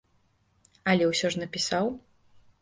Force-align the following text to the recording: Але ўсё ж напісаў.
Але 0.93 1.05
ўсё 1.09 1.27
ж 1.35 1.43
напісаў. 1.43 1.93